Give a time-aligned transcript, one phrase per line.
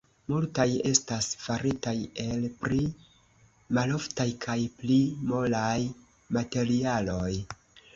[0.31, 1.93] Multaj estas faritaj
[2.25, 2.81] el pli
[3.81, 5.01] maloftaj kaj pli
[5.33, 5.81] molaj
[6.41, 7.33] materialoj.